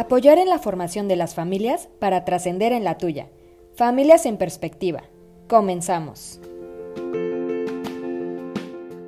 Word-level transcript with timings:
Apoyar 0.00 0.38
en 0.38 0.48
la 0.48 0.58
formación 0.58 1.08
de 1.08 1.16
las 1.16 1.34
familias 1.34 1.90
para 2.00 2.24
trascender 2.24 2.72
en 2.72 2.84
la 2.84 2.96
tuya. 2.96 3.28
Familias 3.76 4.24
en 4.24 4.38
perspectiva. 4.38 5.02
Comenzamos. 5.46 6.40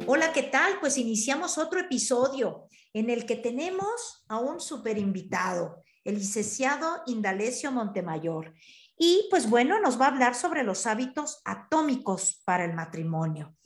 Hola, 0.06 0.34
¿qué 0.34 0.42
tal? 0.52 0.74
Pues 0.80 0.98
iniciamos 0.98 1.56
otro 1.56 1.80
episodio 1.80 2.66
en 2.92 3.08
el 3.08 3.24
que 3.24 3.36
tenemos 3.36 4.26
a 4.28 4.38
un 4.38 4.60
super 4.60 4.98
invitado, 4.98 5.82
el 6.04 6.16
licenciado 6.16 7.00
Indalecio 7.06 7.72
Montemayor. 7.72 8.52
Y 8.98 9.28
pues 9.30 9.48
bueno, 9.48 9.80
nos 9.80 9.98
va 9.98 10.04
a 10.04 10.08
hablar 10.08 10.34
sobre 10.34 10.62
los 10.62 10.86
hábitos 10.86 11.40
atómicos 11.46 12.42
para 12.44 12.66
el 12.66 12.74
matrimonio. 12.74 13.56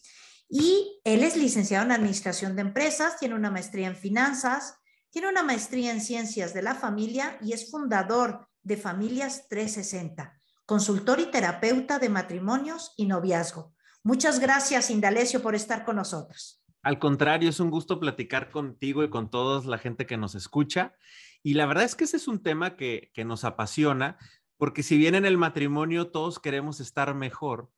Y 0.49 1.01
él 1.03 1.25
es 1.25 1.37
licenciado 1.37 1.87
en 1.87 1.91
Administración 1.91 2.55
de 2.55 2.63
Empresas, 2.63 3.19
tiene 3.19 3.35
una 3.35 3.51
maestría 3.51 3.89
en 3.89 3.97
Finanzas, 3.97 4.79
tiene 5.17 5.31
una 5.31 5.43
maestría 5.43 5.93
en 5.93 6.03
Ciencias 6.03 6.53
de 6.53 6.61
la 6.61 6.75
Familia 6.75 7.39
y 7.41 7.55
es 7.55 7.71
fundador 7.71 8.49
de 8.63 8.77
Familias 8.77 9.49
360, 9.49 10.39
consultor 10.67 11.21
y 11.21 11.31
terapeuta 11.31 11.99
de 11.99 12.11
matrimonios 12.11 12.93
y 12.99 13.07
noviazgo. 13.07 13.75
Muchas 14.03 14.41
gracias, 14.41 14.91
Indalecio, 14.91 15.41
por 15.41 15.55
estar 15.55 15.87
con 15.87 15.97
nosotros. 15.97 16.63
Al 16.83 16.99
contrario, 16.99 17.49
es 17.49 17.61
un 17.61 17.71
gusto 17.71 17.99
platicar 17.99 18.51
contigo 18.51 19.05
y 19.05 19.09
con 19.09 19.31
toda 19.31 19.65
la 19.65 19.79
gente 19.79 20.05
que 20.05 20.19
nos 20.19 20.35
escucha. 20.35 20.95
Y 21.43 21.55
la 21.55 21.65
verdad 21.65 21.85
es 21.85 21.95
que 21.95 22.05
ese 22.05 22.19
es 22.19 22.29
un 22.29 22.43
tema 22.43 22.77
que, 22.77 23.11
que 23.15 23.25
nos 23.25 23.45
apasiona, 23.45 24.19
porque 24.59 24.83
si 24.83 24.99
bien 24.99 25.15
en 25.15 25.25
el 25.25 25.39
matrimonio 25.39 26.11
todos 26.11 26.39
queremos 26.41 26.79
estar 26.79 27.15
mejor, 27.15 27.71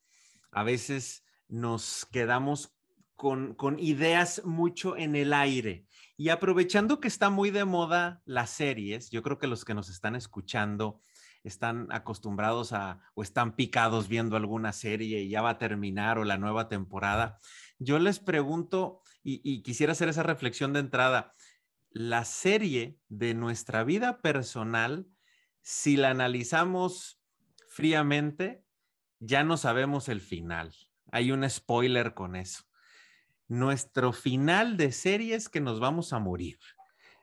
a 0.51 0.65
veces 0.65 1.25
nos 1.47 2.05
quedamos 2.11 2.77
con, 3.19 3.57
ideas 3.81 4.43
mucho 4.45 4.97
en 4.97 5.17
el 5.17 5.33
aire. 5.33 5.85
Y 6.17 6.29
aprovechando 6.29 7.01
que 7.01 7.09
está 7.09 7.31
muy 7.31 7.51
de 7.51 7.65
moda 7.65 8.23
las 8.25 8.51
series, 8.51 9.11
yo 9.11 9.23
creo 9.23 9.39
que 9.39 9.49
los 9.49 9.65
que 9.65 9.75
nos 9.75 9.89
están 9.89 10.15
escuchando 10.15 11.01
están 11.43 11.89
acostumbrados 11.91 12.73
a 12.73 13.01
o 13.15 13.23
están 13.23 13.57
picados 13.57 14.09
viendo 14.09 14.37
alguna 14.37 14.73
serie 14.73 15.23
y 15.23 15.29
ya 15.29 15.43
va 15.43 15.51
a 15.51 15.59
terminar 15.59 16.19
o 16.19 16.25
la 16.25 16.39
nueva 16.39 16.69
temporada. 16.69 17.39
Yo 17.79 17.99
les 17.99 18.21
pregunto 18.21 19.03
y, 19.25 19.41
y 19.43 19.63
quisiera 19.63 19.93
hacer 19.93 20.09
esa 20.09 20.23
reflexión 20.23 20.73
de 20.73 20.81
entrada. 20.81 21.35
La 21.91 22.25
serie 22.25 22.99
de 23.09 23.35
nuestra 23.35 23.83
vida 23.83 24.21
personal, 24.21 25.09
si 25.61 25.97
la 25.97 26.11
analizamos 26.11 27.21
fríamente, 27.69 28.65
ya 29.19 29.43
no 29.43 29.57
sabemos 29.57 30.09
el 30.09 30.21
final 30.21 30.73
hay 31.11 31.33
un 31.33 31.49
spoiler 31.49 32.15
con 32.15 32.37
eso. 32.37 32.65
Nuestro 33.49 34.13
final 34.13 34.77
de 34.77 34.93
serie 34.93 35.35
es 35.35 35.49
que 35.49 35.61
nos 35.61 35.81
vamos 35.81 36.13
a 36.13 36.19
morir. 36.19 36.59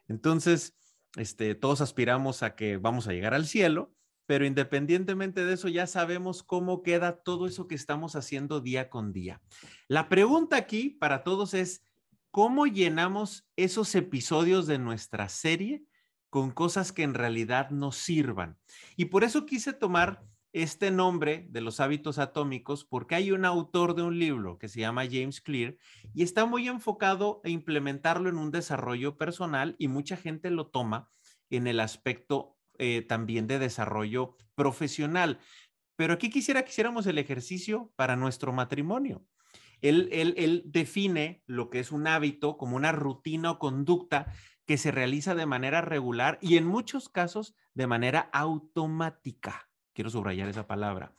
Entonces, 0.07 0.75
este, 1.15 1.55
todos 1.55 1.81
aspiramos 1.81 2.43
a 2.43 2.55
que 2.55 2.77
vamos 2.77 3.07
a 3.07 3.13
llegar 3.13 3.33
al 3.33 3.45
cielo, 3.45 3.93
pero 4.25 4.45
independientemente 4.45 5.45
de 5.45 5.53
eso 5.53 5.67
ya 5.67 5.87
sabemos 5.87 6.43
cómo 6.43 6.81
queda 6.81 7.21
todo 7.21 7.47
eso 7.47 7.67
que 7.67 7.75
estamos 7.75 8.15
haciendo 8.15 8.59
día 8.59 8.89
con 8.89 9.13
día. 9.13 9.41
La 9.87 10.09
pregunta 10.09 10.57
aquí 10.57 10.89
para 10.89 11.23
todos 11.23 11.53
es, 11.53 11.83
¿cómo 12.31 12.65
llenamos 12.65 13.47
esos 13.55 13.93
episodios 13.95 14.67
de 14.67 14.79
nuestra 14.79 15.29
serie 15.29 15.83
con 16.29 16.51
cosas 16.51 16.91
que 16.91 17.03
en 17.03 17.13
realidad 17.13 17.69
nos 17.69 17.97
sirvan? 17.97 18.57
Y 18.95 19.05
por 19.05 19.23
eso 19.23 19.45
quise 19.45 19.73
tomar 19.73 20.23
este 20.55 20.89
nombre 20.89 21.47
de 21.49 21.59
los 21.59 21.81
hábitos 21.81 22.17
atómicos 22.17 22.85
porque 22.85 23.15
hay 23.15 23.33
un 23.33 23.43
autor 23.43 23.93
de 23.93 24.03
un 24.03 24.17
libro 24.17 24.57
que 24.57 24.69
se 24.69 24.79
llama 24.79 25.03
James 25.03 25.41
Clear 25.41 25.75
y 26.13 26.23
está 26.23 26.45
muy 26.45 26.69
enfocado 26.69 27.41
a 27.43 27.49
implementarlo 27.49 28.29
en 28.29 28.37
un 28.37 28.51
desarrollo 28.51 29.17
personal 29.17 29.75
y 29.79 29.89
mucha 29.89 30.15
gente 30.15 30.49
lo 30.51 30.67
toma 30.67 31.11
en 31.49 31.67
el 31.67 31.81
aspecto 31.81 32.57
eh, 32.77 33.01
también 33.01 33.47
de 33.47 33.59
desarrollo 33.59 34.37
profesional. 34.55 35.39
Pero 35.97 36.13
aquí 36.13 36.29
quisiera 36.29 36.63
que 36.63 36.69
hiciéramos 36.69 37.05
el 37.05 37.17
ejercicio 37.17 37.91
para 37.97 38.15
nuestro 38.15 38.53
matrimonio. 38.53 39.25
Él, 39.81 40.07
él 40.13 40.63
define 40.67 41.44
lo 41.47 41.69
que 41.69 41.81
es 41.81 41.91
un 41.91 42.07
hábito 42.07 42.55
como 42.55 42.77
una 42.77 42.94
rutina 42.94 43.51
o 43.51 43.59
conducta 43.59 44.31
que 44.65 44.77
se 44.77 44.91
realiza 44.91 45.35
de 45.35 45.45
manera 45.45 45.81
regular 45.81 46.39
y 46.41 46.55
en 46.55 46.65
muchos 46.65 47.09
casos 47.09 47.55
de 47.73 47.88
manera 47.88 48.29
automática. 48.31 49.69
Quiero 49.95 50.11
subrayar 50.11 50.47
esa 50.47 50.67
palabra. 50.67 51.16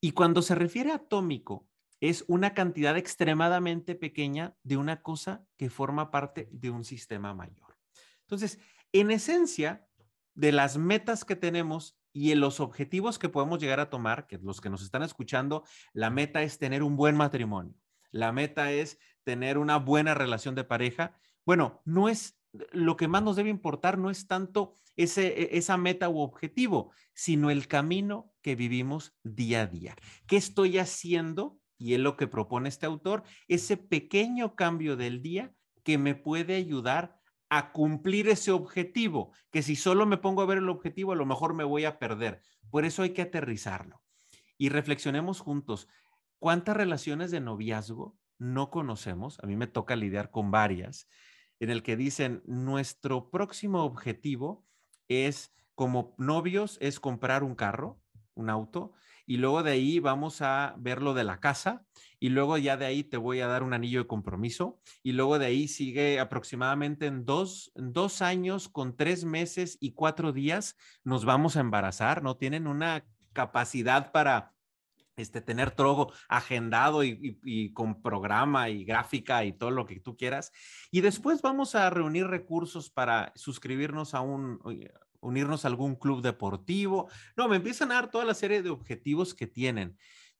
Y 0.00 0.12
cuando 0.12 0.42
se 0.42 0.54
refiere 0.54 0.92
a 0.92 0.96
atómico, 0.96 1.66
es 2.00 2.24
una 2.28 2.54
cantidad 2.54 2.96
extremadamente 2.96 3.96
pequeña 3.96 4.54
de 4.62 4.76
una 4.76 5.02
cosa 5.02 5.44
que 5.56 5.70
forma 5.70 6.12
parte 6.12 6.48
de 6.52 6.70
un 6.70 6.84
sistema 6.84 7.34
mayor. 7.34 7.76
Entonces, 8.20 8.60
en 8.92 9.10
esencia, 9.10 9.88
de 10.34 10.52
las 10.52 10.76
metas 10.76 11.24
que 11.24 11.36
tenemos 11.36 11.98
y 12.12 12.32
en 12.32 12.40
los 12.40 12.60
objetivos 12.60 13.18
que 13.18 13.28
podemos 13.28 13.58
llegar 13.58 13.80
a 13.80 13.90
tomar, 13.90 14.26
que 14.26 14.38
los 14.38 14.60
que 14.60 14.70
nos 14.70 14.82
están 14.82 15.02
escuchando, 15.02 15.64
la 15.92 16.10
meta 16.10 16.42
es 16.42 16.58
tener 16.58 16.82
un 16.82 16.96
buen 16.96 17.16
matrimonio. 17.16 17.74
La 18.10 18.32
meta 18.32 18.70
es 18.70 18.98
tener 19.24 19.58
una 19.58 19.78
buena 19.78 20.14
relación 20.14 20.54
de 20.54 20.64
pareja. 20.64 21.18
Bueno, 21.44 21.82
no 21.84 22.08
es 22.08 22.38
lo 22.72 22.96
que 22.96 23.08
más 23.08 23.22
nos 23.22 23.36
debe 23.36 23.50
importar 23.50 23.98
no 23.98 24.10
es 24.10 24.26
tanto 24.26 24.76
ese, 24.96 25.26
e, 25.26 25.58
esa 25.58 25.76
meta 25.76 26.08
u 26.08 26.20
objetivo, 26.20 26.92
sino 27.14 27.50
el 27.50 27.66
camino 27.66 28.32
que 28.42 28.56
vivimos 28.56 29.16
día 29.22 29.62
a 29.62 29.66
día. 29.66 29.96
¿Qué 30.26 30.36
estoy 30.36 30.78
haciendo? 30.78 31.58
Y 31.78 31.94
es 31.94 32.00
lo 32.00 32.16
que 32.16 32.28
propone 32.28 32.68
este 32.68 32.86
autor, 32.86 33.24
ese 33.48 33.76
pequeño 33.76 34.54
cambio 34.54 34.96
del 34.96 35.22
día 35.22 35.52
que 35.82 35.98
me 35.98 36.14
puede 36.14 36.54
ayudar 36.54 37.18
a 37.50 37.72
cumplir 37.72 38.28
ese 38.28 38.50
objetivo, 38.50 39.32
que 39.50 39.62
si 39.62 39.76
solo 39.76 40.06
me 40.06 40.16
pongo 40.16 40.42
a 40.42 40.46
ver 40.46 40.58
el 40.58 40.68
objetivo, 40.68 41.12
a 41.12 41.16
lo 41.16 41.26
mejor 41.26 41.54
me 41.54 41.64
voy 41.64 41.84
a 41.84 41.98
perder. 41.98 42.40
Por 42.70 42.84
eso 42.84 43.02
hay 43.02 43.10
que 43.10 43.22
aterrizarlo. 43.22 44.02
Y 44.56 44.70
reflexionemos 44.70 45.40
juntos, 45.40 45.88
¿cuántas 46.38 46.76
relaciones 46.76 47.30
de 47.30 47.40
noviazgo 47.40 48.16
no 48.38 48.70
conocemos? 48.70 49.38
A 49.40 49.46
mí 49.46 49.56
me 49.56 49.66
toca 49.66 49.94
lidiar 49.94 50.30
con 50.30 50.50
varias 50.50 51.08
en 51.60 51.70
el 51.70 51.82
que 51.82 51.96
dicen, 51.96 52.42
nuestro 52.46 53.30
próximo 53.30 53.84
objetivo 53.84 54.64
es, 55.08 55.52
como 55.74 56.14
novios, 56.18 56.78
es 56.80 57.00
comprar 57.00 57.42
un 57.42 57.54
carro, 57.54 58.00
un 58.34 58.50
auto, 58.50 58.92
y 59.26 59.38
luego 59.38 59.62
de 59.62 59.72
ahí 59.72 60.00
vamos 60.00 60.42
a 60.42 60.74
ver 60.78 61.02
lo 61.02 61.14
de 61.14 61.24
la 61.24 61.40
casa, 61.40 61.86
y 62.20 62.30
luego 62.30 62.58
ya 62.58 62.76
de 62.76 62.86
ahí 62.86 63.04
te 63.04 63.16
voy 63.16 63.40
a 63.40 63.46
dar 63.46 63.62
un 63.62 63.74
anillo 63.74 64.00
de 64.00 64.06
compromiso, 64.06 64.80
y 65.02 65.12
luego 65.12 65.38
de 65.38 65.46
ahí 65.46 65.68
sigue 65.68 66.20
aproximadamente 66.20 67.06
en 67.06 67.24
dos, 67.24 67.72
dos 67.74 68.22
años 68.22 68.68
con 68.68 68.96
tres 68.96 69.24
meses 69.24 69.78
y 69.80 69.92
cuatro 69.92 70.32
días 70.32 70.76
nos 71.04 71.24
vamos 71.24 71.56
a 71.56 71.60
embarazar, 71.60 72.22
¿no? 72.22 72.36
Tienen 72.36 72.66
una 72.66 73.06
capacidad 73.32 74.12
para 74.12 74.53
este, 75.16 75.40
tener 75.40 75.70
todo 75.70 76.12
agendado 76.28 77.04
y, 77.04 77.72
con 77.72 78.02
programa 78.02 78.68
y 78.68 78.84
gráfica 78.84 79.44
y 79.44 79.52
todo 79.52 79.70
lo 79.70 79.86
que 79.86 80.00
tú 80.00 80.16
quieras. 80.16 80.52
Y 80.90 81.00
después 81.00 81.42
vamos 81.42 81.74
a 81.74 81.90
reunir 81.90 82.26
recursos 82.26 82.90
para 82.90 83.32
suscribirnos 83.36 84.14
a 84.14 84.20
un, 84.20 84.60
unirnos 85.20 85.64
a 85.64 85.68
algún 85.68 85.96
club 85.96 86.22
deportivo. 86.22 87.08
No, 87.36 87.48
me 87.48 87.56
empiezan 87.56 87.90
a 87.90 87.94
dar 87.94 88.10
toda 88.10 88.24
la 88.24 88.34
serie 88.34 88.62
de 88.62 88.70
objetivos 88.70 89.34
que 89.34 89.46
tienen, 89.46 89.96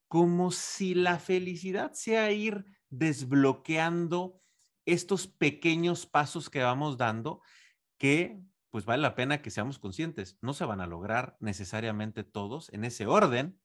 como 0.09 0.51
si 0.51 0.95
la 0.95 1.19
felicidad 1.19 1.93
sea 1.93 2.31
ir 2.33 2.65
desbloqueando 2.91 4.41
estos 4.87 5.27
pequeños 5.27 6.07
pasos 6.07 6.51
que 6.51 6.63
vamos 6.63 6.99
dando 6.99 7.41
que 7.99 8.43
pues 8.75 8.87
vale 8.87 9.03
la 9.03 9.15
pena 9.15 9.41
que 9.41 9.53
seamos 9.53 9.79
conscientes. 9.79 10.37
No 10.43 10.53
se 10.53 10.65
van 10.65 10.81
a 10.81 10.89
lograr 10.89 11.37
necesariamente 11.39 12.25
todos 12.25 12.73
en 12.73 12.85
ese 12.85 13.07
orden, 13.07 13.57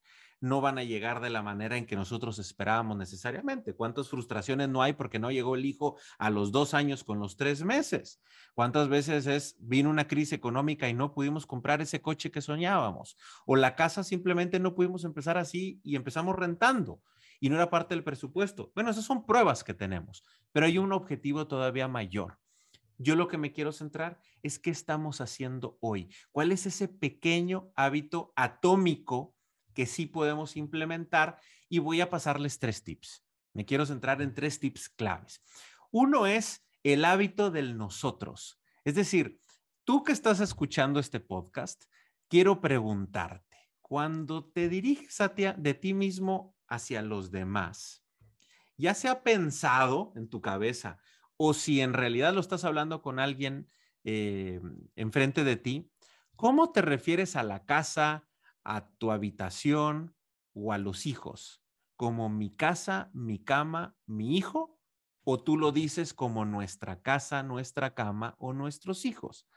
no 0.41 0.61
van 0.61 0.77
a 0.77 0.83
llegar 0.83 1.21
de 1.21 1.29
la 1.29 1.41
manera 1.41 1.77
en 1.77 1.85
que 1.85 1.95
nosotros 1.95 2.39
esperábamos 2.39 2.97
necesariamente. 2.97 3.73
¿Cuántas 3.73 4.09
frustraciones 4.09 4.69
no 4.69 4.81
hay 4.81 4.93
porque 4.93 5.19
no 5.19 5.31
llegó 5.31 5.55
el 5.55 5.65
hijo 5.65 5.97
a 6.17 6.29
los 6.29 6.51
dos 6.51 6.73
años 6.73 7.03
con 7.03 7.19
los 7.19 7.35
tres 7.35 7.63
meses? 7.63 8.21
¿Cuántas 8.53 8.87
veces 8.87 9.27
es, 9.27 9.55
vino 9.59 9.89
una 9.89 10.07
crisis 10.07 10.33
económica 10.33 10.87
y 10.87 10.93
no 10.93 11.13
pudimos 11.13 11.45
comprar 11.45 11.81
ese 11.81 12.01
coche 12.01 12.31
que 12.31 12.41
soñábamos? 12.41 13.17
O 13.45 13.55
la 13.55 13.75
casa 13.75 14.03
simplemente 14.03 14.59
no 14.59 14.75
pudimos 14.75 15.03
empezar 15.03 15.37
así 15.37 15.79
y 15.83 15.95
empezamos 15.95 16.35
rentando 16.35 17.01
y 17.39 17.49
no 17.49 17.55
era 17.55 17.69
parte 17.69 17.95
del 17.95 18.03
presupuesto. 18.03 18.71
Bueno, 18.75 18.91
esas 18.91 19.05
son 19.05 19.25
pruebas 19.25 19.63
que 19.63 19.73
tenemos, 19.73 20.25
pero 20.51 20.65
hay 20.65 20.77
un 20.77 20.91
objetivo 20.91 21.47
todavía 21.47 21.87
mayor. 21.87 22.37
Yo 22.97 23.15
lo 23.15 23.29
que 23.29 23.37
me 23.37 23.53
quiero 23.53 23.71
centrar 23.71 24.19
es 24.43 24.59
qué 24.59 24.69
estamos 24.71 25.21
haciendo 25.21 25.77
hoy. 25.79 26.09
¿Cuál 26.31 26.51
es 26.51 26.65
ese 26.65 26.89
pequeño 26.89 27.71
hábito 27.75 28.33
atómico 28.35 29.35
que 29.73 29.85
sí 29.85 30.05
podemos 30.05 30.55
implementar 30.55 31.39
y 31.67 31.79
voy 31.79 32.01
a 32.01 32.09
pasarles 32.09 32.59
tres 32.59 32.83
tips. 32.83 33.23
Me 33.53 33.65
quiero 33.65 33.85
centrar 33.85 34.21
en 34.21 34.33
tres 34.33 34.59
tips 34.59 34.89
claves. 34.89 35.41
Uno 35.91 36.27
es 36.27 36.65
el 36.83 37.05
hábito 37.05 37.51
del 37.51 37.77
nosotros. 37.77 38.61
Es 38.83 38.95
decir, 38.95 39.39
tú 39.83 40.03
que 40.03 40.11
estás 40.11 40.39
escuchando 40.39 40.99
este 40.99 41.19
podcast, 41.19 41.85
quiero 42.27 42.61
preguntarte, 42.61 43.57
cuando 43.81 44.45
te 44.45 44.69
diriges 44.69 45.17
de 45.57 45.73
ti 45.73 45.93
mismo 45.93 46.55
hacia 46.67 47.01
los 47.01 47.31
demás, 47.31 48.03
ya 48.77 48.93
se 48.93 49.09
ha 49.09 49.23
pensado 49.23 50.13
en 50.15 50.29
tu 50.29 50.41
cabeza 50.41 50.99
o 51.37 51.53
si 51.53 51.81
en 51.81 51.93
realidad 51.93 52.33
lo 52.33 52.39
estás 52.39 52.63
hablando 52.63 53.01
con 53.01 53.19
alguien 53.19 53.69
eh, 54.03 54.61
enfrente 54.95 55.43
de 55.43 55.55
ti, 55.55 55.91
¿Cómo 56.39 56.71
te 56.71 56.81
refieres 56.81 57.35
a 57.35 57.43
la 57.43 57.65
casa, 57.65 58.28
a 58.63 58.89
tu 58.97 59.11
habitación 59.11 60.15
o 60.53 60.73
a 60.73 60.77
los 60.77 61.05
hijos? 61.05 61.61
¿Como 61.95 62.29
mi 62.29 62.49
casa, 62.49 63.09
mi 63.13 63.39
cama, 63.39 63.95
mi 64.05 64.37
hijo? 64.37 64.79
¿O 65.23 65.43
tú 65.43 65.57
lo 65.57 65.71
dices 65.71 66.13
como 66.13 66.45
nuestra 66.45 67.01
casa, 67.01 67.43
nuestra 67.43 67.93
cama 67.93 68.35
o 68.39 68.53
nuestros 68.53 69.05
hijos? 69.05 69.47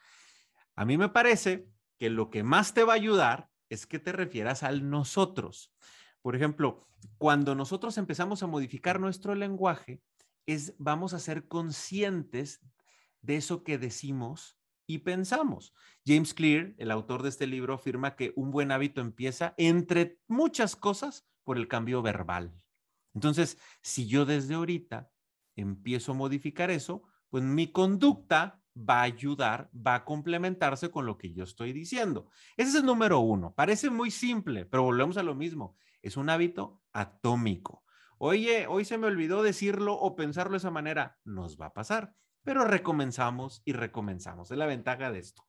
A 0.75 0.85
mí 0.85 0.99
me 0.99 1.09
parece 1.09 1.69
que 1.99 2.11
lo 2.11 2.31
que 2.31 2.43
más 2.43 2.75
te 2.75 2.85
va 2.85 2.95
a 2.95 2.97
ayudar 2.97 3.49
es 3.69 3.87
que 3.87 3.99
te 3.99 4.13
refieras 4.13 4.63
al 4.63 4.91
nosotros. 4.91 5.73
Por 6.21 6.37
ejemplo, 6.37 6.89
cuando 7.19 7.55
nosotros 7.55 7.97
empezamos 7.99 8.43
a 8.43 8.47
modificar 8.47 9.01
nuestro 9.01 9.35
lenguaje, 9.35 10.03
es 10.47 10.75
vamos 10.79 11.15
a 11.15 11.19
ser 11.19 11.47
conscientes 11.47 12.61
de 13.21 13.37
eso 13.37 13.63
que 13.63 13.79
decimos 13.79 14.59
y 14.93 14.99
pensamos. 14.99 15.73
James 16.07 16.35
Clear, 16.35 16.75
el 16.77 16.91
autor 16.91 17.23
de 17.23 17.31
este 17.31 17.47
libro, 17.47 17.75
afirma 17.75 18.15
que 18.15 18.33
un 18.37 18.51
buen 18.51 18.73
hábito 18.73 19.01
empieza 19.01 19.55
entre 19.57 20.19
muchas 20.29 20.77
cosas 20.77 21.27
por 21.45 21.57
el 21.57 21.69
cambio 21.69 22.03
verbal. 22.03 22.53
Entonces, 23.15 23.59
si 23.83 24.07
yo 24.07 24.25
desde 24.25 24.55
ahorita 24.55 25.11
empiezo 25.57 26.13
a 26.13 26.17
modificar 26.17 26.71
eso, 26.71 27.03
pues 27.31 27.43
mi 27.43 27.73
conducta 27.73 28.63
va 28.77 29.01
a 29.01 29.03
ayudar, 29.05 29.71
va 29.75 29.97
a 29.97 30.05
complementarse 30.05 30.91
con 30.91 31.07
lo 31.07 31.19
que 31.19 31.33
yo 31.33 31.45
estoy 31.45 31.73
diciendo. 31.73 32.29
Ese 32.57 32.71
es 32.71 32.75
el 32.77 32.87
número 32.87 33.21
uno. 33.21 33.55
Parece 33.55 33.91
muy 33.91 34.11
simple, 34.11 34.65
pero 34.67 34.83
volvemos 34.83 35.17
a 35.17 35.23
lo 35.23 35.35
mismo. 35.35 35.77
Es 36.01 36.17
un 36.17 36.31
hábito 36.31 36.83
atómico. 36.93 37.85
Oye, 38.19 38.67
hoy 38.67 38.85
se 38.85 38.99
me 38.99 39.07
olvidó 39.07 39.43
decirlo 39.43 39.95
o 39.95 40.15
pensarlo 40.15 40.53
de 40.53 40.59
esa 40.59 40.71
manera. 40.71 41.19
Nos 41.25 41.59
va 41.59 41.67
a 41.67 41.73
pasar, 41.75 42.15
pero 42.43 42.65
recomenzamos 42.65 43.63
y 43.65 43.73
recomenzamos. 43.73 44.51
Es 44.51 44.59
la 44.59 44.67
ventaja 44.67 45.11
de 45.11 45.19
esto. 45.19 45.47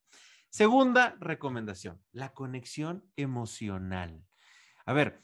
Segunda 0.49 1.15
recomendación, 1.19 2.01
la 2.11 2.33
conexión 2.33 3.11
emocional. 3.15 4.23
A 4.85 4.93
ver, 4.93 5.19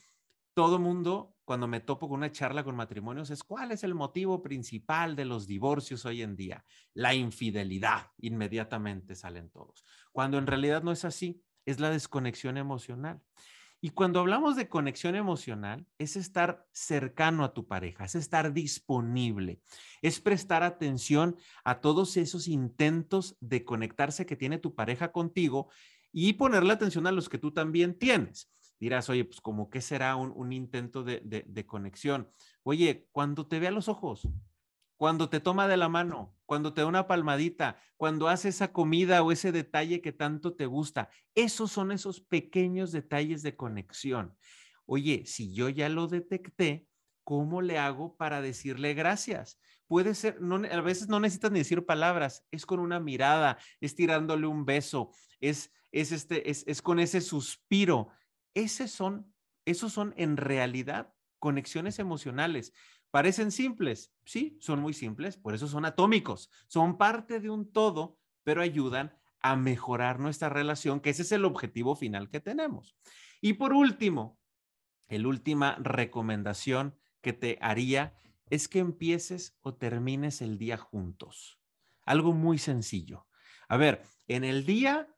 todo 0.54 0.78
mundo 0.78 1.36
cuando 1.44 1.66
me 1.66 1.80
topo 1.80 2.08
con 2.08 2.18
una 2.18 2.32
charla 2.32 2.64
con 2.64 2.76
matrimonios 2.76 3.30
es 3.30 3.42
cuál 3.42 3.72
es 3.72 3.82
el 3.82 3.94
motivo 3.94 4.42
principal 4.42 5.16
de 5.16 5.24
los 5.24 5.46
divorcios 5.46 6.04
hoy 6.04 6.22
en 6.22 6.36
día. 6.36 6.64
La 6.94 7.14
infidelidad, 7.14 8.08
inmediatamente 8.18 9.14
salen 9.14 9.50
todos. 9.50 9.84
Cuando 10.12 10.38
en 10.38 10.46
realidad 10.46 10.82
no 10.82 10.92
es 10.92 11.04
así, 11.04 11.42
es 11.64 11.80
la 11.80 11.90
desconexión 11.90 12.56
emocional. 12.56 13.20
Y 13.80 13.90
cuando 13.90 14.20
hablamos 14.20 14.56
de 14.56 14.68
conexión 14.68 15.14
emocional, 15.14 15.86
es 15.98 16.16
estar 16.16 16.66
cercano 16.72 17.44
a 17.44 17.54
tu 17.54 17.66
pareja, 17.66 18.04
es 18.04 18.14
estar 18.14 18.52
disponible, 18.52 19.60
es 20.02 20.20
prestar 20.20 20.62
atención 20.62 21.36
a 21.64 21.80
todos 21.80 22.16
esos 22.16 22.46
intentos 22.46 23.36
de 23.40 23.64
conectarse 23.64 24.26
que 24.26 24.36
tiene 24.36 24.58
tu 24.58 24.74
pareja 24.74 25.12
contigo 25.12 25.70
y 26.12 26.34
ponerle 26.34 26.72
atención 26.72 27.06
a 27.06 27.12
los 27.12 27.28
que 27.28 27.38
tú 27.38 27.52
también 27.52 27.98
tienes 27.98 28.50
dirás, 28.80 29.10
oye, 29.10 29.26
pues 29.26 29.42
como 29.42 29.68
que 29.68 29.82
será 29.82 30.16
un, 30.16 30.52
intento 30.52 31.04
de, 31.04 31.20
de, 31.20 31.66
conexión. 31.66 32.30
Oye, 32.62 33.06
cuando 33.12 33.46
te 33.46 33.60
ve 33.60 33.68
a 33.68 33.70
los 33.70 33.88
ojos, 33.88 34.26
cuando 34.96 35.28
te 35.28 35.38
toma 35.38 35.68
de 35.68 35.76
la 35.76 35.90
mano, 35.90 36.34
cuando 36.50 36.74
te 36.74 36.80
da 36.80 36.88
una 36.88 37.06
palmadita, 37.06 37.80
cuando 37.96 38.26
hace 38.26 38.48
esa 38.48 38.72
comida 38.72 39.22
o 39.22 39.30
ese 39.30 39.52
detalle 39.52 40.00
que 40.00 40.10
tanto 40.10 40.56
te 40.56 40.66
gusta, 40.66 41.08
esos 41.36 41.70
son 41.70 41.92
esos 41.92 42.20
pequeños 42.20 42.90
detalles 42.90 43.44
de 43.44 43.54
conexión. 43.54 44.36
Oye, 44.84 45.22
si 45.26 45.54
yo 45.54 45.68
ya 45.68 45.88
lo 45.88 46.08
detecté, 46.08 46.88
¿cómo 47.22 47.62
le 47.62 47.78
hago 47.78 48.16
para 48.16 48.42
decirle 48.42 48.94
gracias? 48.94 49.60
Puede 49.86 50.16
ser, 50.16 50.40
a 50.72 50.80
veces 50.80 51.08
no 51.08 51.20
necesitas 51.20 51.52
ni 51.52 51.60
decir 51.60 51.86
palabras, 51.86 52.44
es 52.50 52.66
con 52.66 52.80
una 52.80 52.98
mirada, 52.98 53.56
es 53.80 53.94
tirándole 53.94 54.48
un 54.48 54.64
beso, 54.64 55.12
es, 55.38 55.72
es, 55.92 56.10
este, 56.10 56.50
es, 56.50 56.64
es 56.66 56.82
con 56.82 56.98
ese 56.98 57.20
suspiro 57.20 58.08
esos 58.54 58.90
son, 58.90 59.32
esos 59.66 59.92
son 59.92 60.14
en 60.16 60.36
realidad 60.36 61.14
conexiones 61.38 62.00
emocionales. 62.00 62.72
Parecen 63.10 63.50
simples, 63.50 64.14
sí, 64.24 64.56
son 64.60 64.80
muy 64.80 64.94
simples, 64.94 65.36
por 65.36 65.54
eso 65.54 65.66
son 65.66 65.84
atómicos, 65.84 66.50
son 66.68 66.96
parte 66.96 67.40
de 67.40 67.50
un 67.50 67.72
todo, 67.72 68.18
pero 68.44 68.62
ayudan 68.62 69.16
a 69.40 69.56
mejorar 69.56 70.20
nuestra 70.20 70.48
relación, 70.48 71.00
que 71.00 71.10
ese 71.10 71.22
es 71.22 71.32
el 71.32 71.44
objetivo 71.44 71.96
final 71.96 72.30
que 72.30 72.40
tenemos. 72.40 72.96
Y 73.40 73.54
por 73.54 73.72
último, 73.72 74.38
la 75.08 75.26
última 75.26 75.76
recomendación 75.80 76.96
que 77.20 77.32
te 77.32 77.58
haría 77.60 78.14
es 78.46 78.68
que 78.68 78.78
empieces 78.78 79.58
o 79.60 79.74
termines 79.74 80.40
el 80.40 80.58
día 80.58 80.76
juntos. 80.76 81.60
Algo 82.04 82.32
muy 82.32 82.58
sencillo. 82.58 83.26
A 83.68 83.76
ver, 83.76 84.02
en 84.26 84.44
el 84.44 84.66
día 84.66 85.08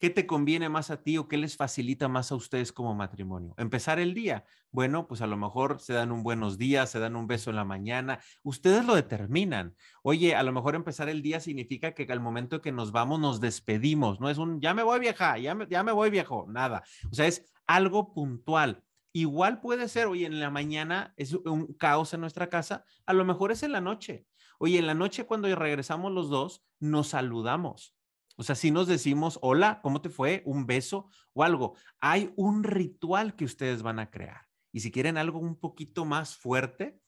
¿Qué 0.00 0.08
te 0.08 0.26
conviene 0.26 0.70
más 0.70 0.90
a 0.90 1.02
ti 1.02 1.18
o 1.18 1.28
qué 1.28 1.36
les 1.36 1.58
facilita 1.58 2.08
más 2.08 2.32
a 2.32 2.34
ustedes 2.34 2.72
como 2.72 2.94
matrimonio? 2.94 3.52
Empezar 3.58 4.00
el 4.00 4.14
día. 4.14 4.46
Bueno, 4.70 5.06
pues 5.06 5.20
a 5.20 5.26
lo 5.26 5.36
mejor 5.36 5.78
se 5.78 5.92
dan 5.92 6.10
un 6.10 6.22
buenos 6.22 6.56
días, 6.56 6.88
se 6.88 6.98
dan 6.98 7.16
un 7.16 7.26
beso 7.26 7.50
en 7.50 7.56
la 7.56 7.66
mañana. 7.66 8.18
Ustedes 8.42 8.86
lo 8.86 8.94
determinan. 8.94 9.76
Oye, 10.02 10.34
a 10.34 10.42
lo 10.42 10.52
mejor 10.52 10.74
empezar 10.74 11.10
el 11.10 11.20
día 11.20 11.38
significa 11.38 11.92
que 11.92 12.10
al 12.10 12.20
momento 12.20 12.62
que 12.62 12.72
nos 12.72 12.92
vamos 12.92 13.20
nos 13.20 13.42
despedimos. 13.42 14.20
No 14.20 14.30
es 14.30 14.38
un, 14.38 14.58
ya 14.62 14.72
me 14.72 14.82
voy 14.82 15.00
vieja, 15.00 15.36
ya 15.36 15.54
me, 15.54 15.66
ya 15.68 15.82
me 15.82 15.92
voy 15.92 16.08
viejo, 16.08 16.46
nada. 16.48 16.82
O 17.12 17.14
sea, 17.14 17.26
es 17.26 17.52
algo 17.66 18.14
puntual. 18.14 18.82
Igual 19.12 19.60
puede 19.60 19.86
ser, 19.86 20.06
oye, 20.06 20.24
en 20.24 20.40
la 20.40 20.48
mañana 20.48 21.12
es 21.18 21.34
un 21.34 21.74
caos 21.74 22.14
en 22.14 22.22
nuestra 22.22 22.48
casa, 22.48 22.86
a 23.04 23.12
lo 23.12 23.26
mejor 23.26 23.52
es 23.52 23.62
en 23.64 23.72
la 23.72 23.82
noche. 23.82 24.24
Oye, 24.58 24.78
en 24.78 24.86
la 24.86 24.94
noche 24.94 25.26
cuando 25.26 25.54
regresamos 25.54 26.10
los 26.10 26.30
dos, 26.30 26.64
nos 26.78 27.08
saludamos 27.08 27.99
o 28.40 28.42
sea, 28.42 28.54
si 28.54 28.70
nos 28.70 28.86
decimos, 28.86 29.38
hola, 29.42 29.80
¿cómo 29.82 30.00
te 30.00 30.08
fue? 30.08 30.42
Un 30.46 30.64
beso 30.64 31.10
o 31.34 31.44
algo. 31.44 31.74
Hay 32.00 32.32
un 32.36 32.64
ritual 32.64 33.36
que 33.36 33.44
ustedes 33.44 33.82
van 33.82 33.98
a 33.98 34.10
crear. 34.10 34.48
Y 34.72 34.80
si 34.80 34.90
quieren 34.90 35.18
algo 35.18 35.38
un 35.38 35.56
poquito 35.56 36.06
más 36.06 36.38
fuerte, 36.38 36.98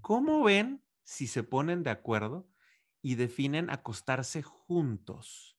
¿cómo 0.00 0.42
ven 0.42 0.82
si 1.02 1.26
se 1.26 1.42
ponen 1.42 1.82
de 1.82 1.90
acuerdo 1.90 2.48
y 3.02 3.16
definen 3.16 3.68
acostarse 3.68 4.42
juntos? 4.42 5.58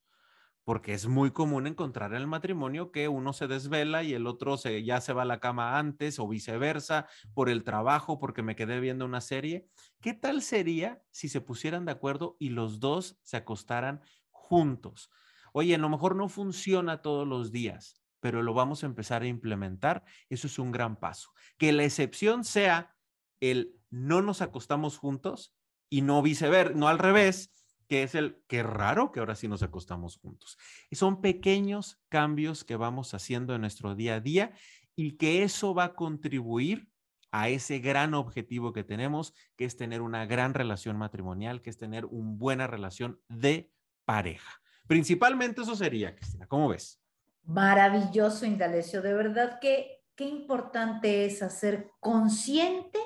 Porque 0.63 0.96
es 0.96 1.06
muy 1.06 1.30
común 1.30 1.68
encontrar 1.68 2.13
en 2.13 2.22
el 2.22 2.28
matrimonio 2.28 2.92
que 2.92 3.08
uno 3.08 3.31
se 3.31 3.46
desvela 3.46 4.01
y 4.01 4.16
el 4.16 4.25
otro 4.25 4.58
se, 4.58 4.84
ya 4.84 5.01
se 5.01 5.13
va 5.13 5.22
a 5.22 5.25
la 5.25 5.40
cama 5.40 5.78
antes 5.78 6.18
o 6.18 6.28
viceversa 6.28 7.08
por 7.36 7.50
el 7.50 7.63
trabajo, 7.63 8.18
porque 8.18 8.42
me 8.42 8.56
quedé 8.56 8.80
viendo 8.80 9.06
una 9.06 9.22
serie. 9.22 9.68
¿Qué 10.01 10.16
tal 10.16 10.42
sería 10.42 11.04
si 11.12 11.30
se 11.30 11.42
pusieran 11.42 11.86
de 11.86 11.92
acuerdo 11.92 12.38
y 12.40 12.50
los 12.50 12.80
dos 12.80 13.19
se 13.22 13.38
acostaran 13.38 14.01
juntos. 14.46 15.10
Oye, 15.54 15.75
a 15.75 15.78
lo 15.78 15.90
mejor 15.90 16.16
no 16.16 16.30
funciona 16.30 17.02
todos 17.02 17.28
los 17.28 17.52
días, 17.52 18.02
pero 18.20 18.44
lo 18.44 18.54
vamos 18.54 18.84
a 18.84 18.88
empezar 18.88 19.24
a 19.24 19.28
implementar. 19.28 20.04
Eso 20.30 20.48
es 20.48 20.60
un 20.60 20.72
gran 20.72 21.00
paso. 21.00 21.32
Que 21.58 21.72
la 21.72 21.84
excepción 21.84 22.44
sea 22.44 22.96
el 23.40 23.75
no 23.90 24.22
nos 24.22 24.42
acostamos 24.42 24.98
juntos 24.98 25.56
y 25.90 26.02
no 26.02 26.22
viceversa, 26.22 26.74
no 26.75 26.88
al 26.88 27.00
revés, 27.00 27.52
que 27.88 28.04
es 28.04 28.16
el 28.16 28.44
que 28.48 28.64
raro 28.64 29.12
que 29.12 29.20
ahora 29.20 29.36
sí 29.36 29.48
nos 29.48 29.64
acostamos 29.64 30.18
juntos. 30.18 30.58
Y 30.90 30.96
son 30.96 31.22
pequeños 31.22 32.02
cambios 32.10 32.64
que 32.64 32.75
vamos 32.75 33.14
haciendo 33.14 33.56
en 33.56 33.62
nuestro 33.62 33.96
día 33.96 34.16
a 34.16 34.20
día 34.20 34.54
y 34.96 35.18
que 35.18 35.44
eso 35.44 35.74
va 35.74 35.86
a 35.86 35.94
contribuir 35.96 36.90
a 37.32 37.50
ese 37.50 37.80
gran 37.80 38.14
objetivo 38.14 38.72
que 38.72 38.84
tenemos, 38.84 39.34
que 39.58 39.66
es 39.66 39.75
tener 39.75 40.02
una 40.02 40.25
gran 40.25 40.54
relación 40.54 40.98
matrimonial, 40.98 41.62
que 41.62 41.70
es 41.70 41.78
tener 41.78 42.06
una 42.06 42.38
buena 42.38 42.68
relación 42.68 43.20
de 43.28 43.72
pareja. 44.05 44.62
Principalmente 44.88 45.62
eso 45.62 45.75
sería, 45.75 46.15
Cristina, 46.15 46.47
¿cómo 46.47 46.69
ves? 46.69 47.01
Maravilloso, 47.43 48.45
Indalecio. 48.45 49.01
De 49.01 49.13
verdad 49.13 49.59
que 49.59 50.03
qué 50.15 50.25
importante 50.25 51.25
es 51.25 51.41
hacer 51.41 51.91
consciente 52.00 53.00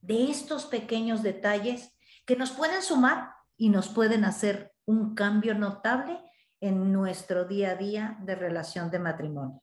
de 0.00 0.30
estos 0.30 0.66
pequeños 0.66 1.22
detalles 1.22 1.92
que 2.24 2.36
nos 2.36 2.50
pueden 2.52 2.82
sumar 2.82 3.30
y 3.56 3.68
nos 3.68 3.88
pueden 3.88 4.24
hacer 4.24 4.72
un 4.86 5.14
cambio 5.14 5.54
notable 5.54 6.18
en 6.60 6.92
nuestro 6.92 7.44
día 7.44 7.72
a 7.72 7.74
día 7.76 8.18
de 8.22 8.34
relación 8.34 8.90
de 8.90 8.98
matrimonio. 8.98 9.62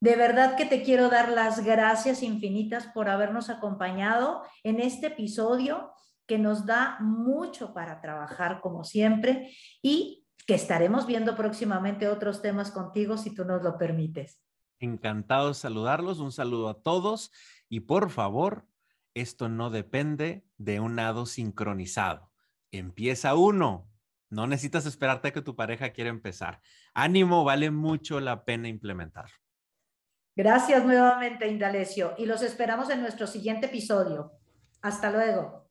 De 0.00 0.16
verdad 0.16 0.56
que 0.56 0.64
te 0.64 0.82
quiero 0.82 1.08
dar 1.10 1.28
las 1.28 1.64
gracias 1.64 2.22
infinitas 2.22 2.86
por 2.88 3.08
habernos 3.08 3.50
acompañado 3.50 4.42
en 4.64 4.80
este 4.80 5.08
episodio 5.08 5.92
que 6.26 6.38
nos 6.38 6.66
da 6.66 6.98
mucho 7.00 7.74
para 7.74 8.00
trabajar 8.00 8.60
como 8.60 8.84
siempre 8.84 9.54
y 9.82 10.26
que 10.46 10.54
estaremos 10.54 11.06
viendo 11.06 11.36
próximamente 11.36 12.08
otros 12.08 12.42
temas 12.42 12.70
contigo 12.70 13.16
si 13.16 13.34
tú 13.34 13.44
nos 13.44 13.62
lo 13.62 13.78
permites. 13.78 14.40
Encantado 14.78 15.48
de 15.48 15.54
saludarlos, 15.54 16.18
un 16.18 16.32
saludo 16.32 16.68
a 16.68 16.82
todos 16.82 17.30
y 17.68 17.80
por 17.80 18.10
favor, 18.10 18.66
esto 19.14 19.48
no 19.48 19.70
depende 19.70 20.44
de 20.58 20.80
un 20.80 20.96
nado 20.96 21.26
sincronizado. 21.26 22.32
Empieza 22.72 23.34
uno, 23.34 23.88
no 24.30 24.46
necesitas 24.46 24.86
esperarte 24.86 25.28
a 25.28 25.32
que 25.32 25.42
tu 25.42 25.54
pareja 25.54 25.90
quiera 25.90 26.10
empezar. 26.10 26.60
Ánimo, 26.94 27.44
vale 27.44 27.70
mucho 27.70 28.18
la 28.18 28.44
pena 28.44 28.68
implementar. 28.68 29.30
Gracias 30.34 30.82
nuevamente, 30.84 31.46
Indalecio, 31.46 32.14
y 32.16 32.24
los 32.24 32.40
esperamos 32.40 32.88
en 32.88 33.02
nuestro 33.02 33.26
siguiente 33.26 33.66
episodio. 33.66 34.32
Hasta 34.80 35.10
luego. 35.10 35.61